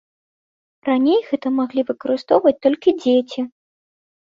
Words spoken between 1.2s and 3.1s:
гэта маглі выкарыстоўваць толькі